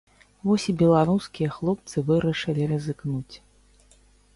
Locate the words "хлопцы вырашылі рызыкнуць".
1.59-3.35